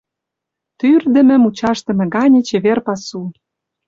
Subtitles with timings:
[0.79, 3.21] Тӱрдымӧ-мучашдыме гане чевер пасу!